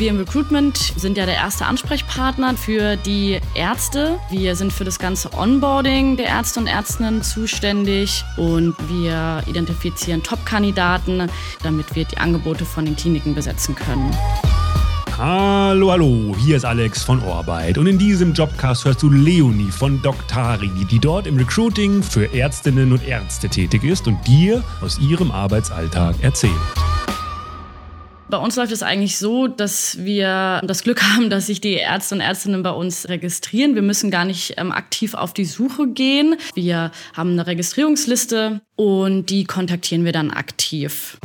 Wir 0.00 0.08
im 0.08 0.16
Recruitment 0.16 0.78
sind 0.96 1.18
ja 1.18 1.26
der 1.26 1.34
erste 1.34 1.66
Ansprechpartner 1.66 2.56
für 2.56 2.96
die 2.96 3.38
Ärzte. 3.54 4.18
Wir 4.30 4.56
sind 4.56 4.72
für 4.72 4.84
das 4.84 4.98
ganze 4.98 5.30
Onboarding 5.34 6.16
der 6.16 6.24
Ärzte 6.24 6.60
und 6.60 6.68
Ärztinnen 6.68 7.22
zuständig 7.22 8.24
und 8.38 8.74
wir 8.88 9.42
identifizieren 9.46 10.22
Top-Kandidaten, 10.22 11.30
damit 11.62 11.94
wir 11.94 12.06
die 12.06 12.16
Angebote 12.16 12.64
von 12.64 12.86
den 12.86 12.96
Kliniken 12.96 13.34
besetzen 13.34 13.74
können. 13.74 14.10
Hallo, 15.18 15.92
hallo, 15.92 16.34
hier 16.38 16.56
ist 16.56 16.64
Alex 16.64 17.02
von 17.02 17.22
Orbeit 17.22 17.76
und 17.76 17.86
in 17.86 17.98
diesem 17.98 18.32
Jobcast 18.32 18.86
hörst 18.86 19.02
du 19.02 19.10
Leonie 19.10 19.70
von 19.70 20.00
Doctari, 20.00 20.70
die 20.90 20.98
dort 20.98 21.26
im 21.26 21.36
Recruiting 21.36 22.02
für 22.02 22.32
Ärztinnen 22.32 22.90
und 22.92 23.06
Ärzte 23.06 23.50
tätig 23.50 23.84
ist 23.84 24.08
und 24.08 24.26
dir 24.26 24.64
aus 24.80 24.98
ihrem 24.98 25.30
Arbeitsalltag 25.30 26.14
erzählt. 26.22 26.54
Bei 28.30 28.38
uns 28.38 28.54
läuft 28.54 28.70
es 28.70 28.84
eigentlich 28.84 29.18
so, 29.18 29.48
dass 29.48 30.04
wir 30.04 30.60
das 30.64 30.84
Glück 30.84 31.02
haben, 31.02 31.30
dass 31.30 31.46
sich 31.46 31.60
die 31.60 31.72
Ärzte 31.72 32.14
und 32.14 32.20
Ärztinnen 32.20 32.62
bei 32.62 32.70
uns 32.70 33.08
registrieren. 33.08 33.74
Wir 33.74 33.82
müssen 33.82 34.12
gar 34.12 34.24
nicht 34.24 34.54
ähm, 34.56 34.70
aktiv 34.70 35.14
auf 35.14 35.34
die 35.34 35.44
Suche 35.44 35.88
gehen. 35.88 36.36
Wir 36.54 36.92
haben 37.12 37.32
eine 37.32 37.48
Registrierungsliste 37.48 38.60
und 38.76 39.26
die 39.30 39.44
kontaktieren 39.44 40.04
wir 40.04 40.12
dann 40.12 40.30
aktiv. 40.30 41.18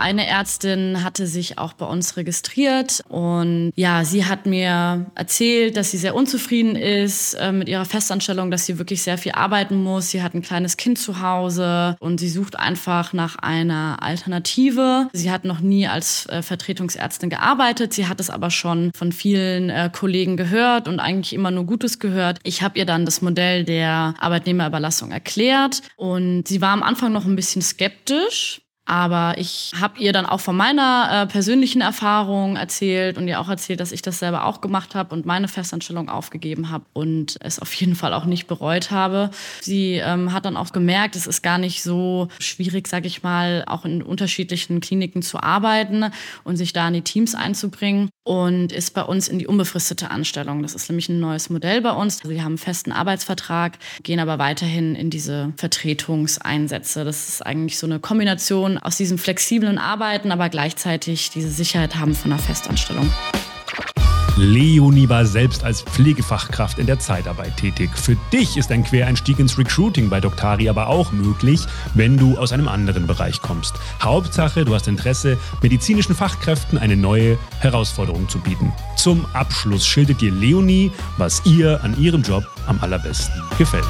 Eine 0.00 0.26
Ärztin 0.26 1.04
hatte 1.04 1.26
sich 1.26 1.58
auch 1.58 1.74
bei 1.74 1.84
uns 1.84 2.16
registriert 2.16 3.02
und 3.10 3.70
ja, 3.76 4.02
sie 4.02 4.24
hat 4.24 4.46
mir 4.46 5.10
erzählt, 5.14 5.76
dass 5.76 5.90
sie 5.90 5.98
sehr 5.98 6.14
unzufrieden 6.14 6.74
ist 6.74 7.34
äh, 7.34 7.52
mit 7.52 7.68
ihrer 7.68 7.84
Festanstellung, 7.84 8.50
dass 8.50 8.64
sie 8.64 8.78
wirklich 8.78 9.02
sehr 9.02 9.18
viel 9.18 9.32
arbeiten 9.32 9.76
muss. 9.82 10.10
Sie 10.10 10.22
hat 10.22 10.32
ein 10.32 10.40
kleines 10.40 10.78
Kind 10.78 10.98
zu 10.98 11.20
Hause 11.20 11.96
und 12.00 12.18
sie 12.18 12.30
sucht 12.30 12.58
einfach 12.58 13.12
nach 13.12 13.36
einer 13.36 13.98
Alternative. 14.00 15.08
Sie 15.12 15.30
hat 15.30 15.44
noch 15.44 15.60
nie 15.60 15.86
als 15.86 16.24
äh, 16.30 16.40
Vertretungsärztin 16.40 17.28
gearbeitet. 17.28 17.92
Sie 17.92 18.06
hat 18.06 18.20
es 18.20 18.30
aber 18.30 18.50
schon 18.50 18.92
von 18.94 19.12
vielen 19.12 19.68
äh, 19.68 19.90
Kollegen 19.92 20.38
gehört 20.38 20.88
und 20.88 20.98
eigentlich 20.98 21.34
immer 21.34 21.50
nur 21.50 21.66
Gutes 21.66 21.98
gehört. 21.98 22.38
Ich 22.42 22.62
habe 22.62 22.78
ihr 22.78 22.86
dann 22.86 23.04
das 23.04 23.20
Modell 23.20 23.64
der 23.64 24.14
Arbeitnehmerüberlassung 24.18 25.10
erklärt 25.10 25.82
und 25.96 26.48
sie 26.48 26.62
war 26.62 26.70
am 26.70 26.82
Anfang 26.82 27.12
noch 27.12 27.26
ein 27.26 27.36
bisschen 27.36 27.60
skeptisch. 27.60 28.62
Aber 28.90 29.38
ich 29.38 29.70
habe 29.80 30.00
ihr 30.00 30.12
dann 30.12 30.26
auch 30.26 30.40
von 30.40 30.56
meiner 30.56 31.22
äh, 31.22 31.26
persönlichen 31.30 31.80
Erfahrung 31.80 32.56
erzählt 32.56 33.18
und 33.18 33.28
ihr 33.28 33.40
auch 33.40 33.48
erzählt, 33.48 33.78
dass 33.78 33.92
ich 33.92 34.02
das 34.02 34.18
selber 34.18 34.46
auch 34.46 34.60
gemacht 34.60 34.96
habe 34.96 35.14
und 35.14 35.24
meine 35.24 35.46
Festanstellung 35.46 36.08
aufgegeben 36.08 36.70
habe 36.70 36.84
und 36.92 37.36
es 37.40 37.60
auf 37.60 37.72
jeden 37.74 37.94
Fall 37.94 38.12
auch 38.12 38.24
nicht 38.24 38.48
bereut 38.48 38.90
habe. 38.90 39.30
Sie 39.60 39.92
ähm, 39.92 40.32
hat 40.32 40.44
dann 40.44 40.56
auch 40.56 40.72
gemerkt, 40.72 41.14
es 41.14 41.28
ist 41.28 41.42
gar 41.42 41.58
nicht 41.58 41.84
so 41.84 42.26
schwierig, 42.40 42.88
sage 42.88 43.06
ich 43.06 43.22
mal, 43.22 43.62
auch 43.68 43.84
in 43.84 44.02
unterschiedlichen 44.02 44.80
Kliniken 44.80 45.22
zu 45.22 45.40
arbeiten 45.40 46.06
und 46.42 46.56
sich 46.56 46.72
da 46.72 46.88
in 46.88 46.94
die 46.94 47.02
Teams 47.02 47.36
einzubringen 47.36 48.10
und 48.22 48.72
ist 48.72 48.94
bei 48.94 49.02
uns 49.02 49.28
in 49.28 49.38
die 49.38 49.46
unbefristete 49.46 50.10
Anstellung. 50.10 50.62
Das 50.62 50.74
ist 50.74 50.88
nämlich 50.88 51.08
ein 51.08 51.20
neues 51.20 51.50
Modell 51.50 51.80
bei 51.80 51.92
uns. 51.92 52.18
Also 52.18 52.30
wir 52.30 52.40
haben 52.40 52.52
einen 52.52 52.58
festen 52.58 52.92
Arbeitsvertrag, 52.92 53.78
gehen 54.02 54.20
aber 54.20 54.38
weiterhin 54.38 54.94
in 54.94 55.10
diese 55.10 55.52
Vertretungseinsätze. 55.56 57.04
Das 57.04 57.28
ist 57.28 57.46
eigentlich 57.46 57.78
so 57.78 57.86
eine 57.86 57.98
Kombination 57.98 58.78
aus 58.78 58.96
diesem 58.96 59.18
flexiblen 59.18 59.78
Arbeiten, 59.78 60.32
aber 60.32 60.48
gleichzeitig 60.48 61.30
diese 61.30 61.50
Sicherheit 61.50 61.96
haben 61.96 62.14
von 62.14 62.32
einer 62.32 62.40
Festanstellung. 62.40 63.10
Leonie 64.36 65.08
war 65.08 65.24
selbst 65.24 65.64
als 65.64 65.82
Pflegefachkraft 65.82 66.78
in 66.78 66.86
der 66.86 66.98
Zeitarbeit 66.98 67.56
tätig. 67.56 67.90
Für 67.94 68.16
dich 68.32 68.56
ist 68.56 68.70
ein 68.70 68.84
Quereinstieg 68.84 69.38
ins 69.38 69.58
Recruiting 69.58 70.08
bei 70.08 70.20
Doctari 70.20 70.68
aber 70.68 70.86
auch 70.86 71.12
möglich, 71.12 71.60
wenn 71.94 72.16
du 72.16 72.38
aus 72.38 72.52
einem 72.52 72.68
anderen 72.68 73.06
Bereich 73.06 73.42
kommst. 73.42 73.74
Hauptsache, 74.02 74.64
du 74.64 74.74
hast 74.74 74.88
Interesse, 74.88 75.38
medizinischen 75.62 76.14
Fachkräften 76.14 76.78
eine 76.78 76.96
neue 76.96 77.38
Herausforderung 77.60 78.28
zu 78.28 78.38
bieten. 78.38 78.72
Zum 78.96 79.26
Abschluss 79.32 79.86
schildert 79.86 80.20
dir 80.20 80.32
Leonie, 80.32 80.90
was 81.16 81.44
ihr 81.44 81.82
an 81.82 81.98
ihrem 82.00 82.22
Job 82.22 82.44
am 82.66 82.78
allerbesten 82.80 83.42
gefällt. 83.58 83.84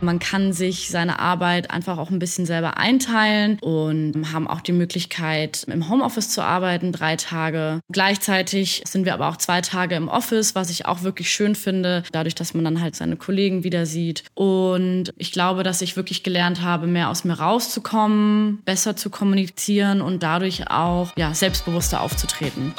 Man 0.00 0.18
kann 0.18 0.52
sich 0.52 0.88
seine 0.90 1.18
Arbeit 1.18 1.70
einfach 1.70 1.98
auch 1.98 2.10
ein 2.10 2.18
bisschen 2.18 2.46
selber 2.46 2.76
einteilen 2.76 3.58
und 3.60 4.32
haben 4.32 4.46
auch 4.48 4.60
die 4.60 4.72
Möglichkeit, 4.72 5.64
im 5.68 5.88
Homeoffice 5.88 6.30
zu 6.30 6.42
arbeiten, 6.42 6.92
drei 6.92 7.16
Tage. 7.16 7.80
Gleichzeitig 7.90 8.82
sind 8.86 9.04
wir 9.04 9.14
aber 9.14 9.28
auch 9.28 9.36
zwei 9.36 9.60
Tage 9.60 9.94
im 9.94 10.08
Office, 10.08 10.54
was 10.54 10.70
ich 10.70 10.86
auch 10.86 11.02
wirklich 11.02 11.30
schön 11.30 11.54
finde, 11.54 12.02
dadurch, 12.12 12.34
dass 12.34 12.54
man 12.54 12.64
dann 12.64 12.80
halt 12.80 12.96
seine 12.96 13.16
Kollegen 13.16 13.64
wieder 13.64 13.86
sieht. 13.86 14.24
Und 14.34 15.12
ich 15.16 15.32
glaube, 15.32 15.62
dass 15.62 15.82
ich 15.82 15.96
wirklich 15.96 16.22
gelernt 16.22 16.62
habe, 16.62 16.86
mehr 16.86 17.10
aus 17.10 17.24
mir 17.24 17.34
rauszukommen, 17.34 18.62
besser 18.64 18.96
zu 18.96 19.10
kommunizieren 19.10 20.00
und 20.00 20.22
dadurch 20.22 20.70
auch 20.70 21.12
ja, 21.16 21.34
selbstbewusster 21.34 22.00
aufzutreten. 22.00 22.74